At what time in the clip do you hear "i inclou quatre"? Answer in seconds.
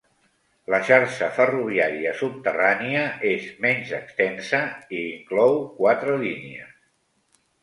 4.97-6.17